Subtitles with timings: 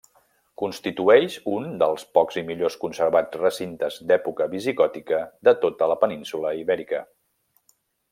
[0.59, 7.03] Constitueix un dels pocs i millors conservats recintes d'època visigòtica de tota la península Ibèrica.